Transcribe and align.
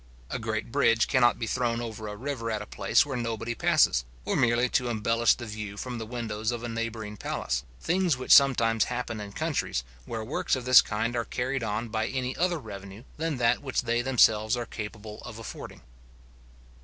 A 0.31 0.39
great 0.39 0.71
bridge 0.71 1.07
cannot 1.07 1.37
be 1.37 1.45
thrown 1.45 1.79
over 1.79 2.07
a 2.07 2.15
river 2.15 2.49
at 2.49 2.63
a 2.63 2.65
place 2.65 3.05
where 3.05 3.15
nobody 3.15 3.53
passes, 3.53 4.03
or 4.25 4.35
merely 4.35 4.67
to 4.69 4.89
embellish 4.89 5.35
the 5.35 5.45
view 5.45 5.77
from 5.77 5.99
the 5.99 6.07
windows 6.07 6.49
of 6.49 6.63
a 6.63 6.67
neighbouring 6.67 7.17
palace; 7.17 7.63
things 7.79 8.17
which 8.17 8.31
sometimes 8.31 8.85
happen 8.85 9.21
in 9.21 9.31
countries, 9.31 9.83
where 10.07 10.23
works 10.23 10.55
of 10.55 10.65
this 10.65 10.81
kind 10.81 11.15
are 11.15 11.23
carried 11.23 11.61
on 11.61 11.89
by 11.89 12.07
any 12.07 12.35
other 12.35 12.57
revenue 12.57 13.03
than 13.17 13.37
that 13.37 13.61
which 13.61 13.83
they 13.83 14.01
themselves 14.01 14.57
are 14.57 14.65
capable 14.65 15.21
of 15.21 15.37
affording. 15.37 15.81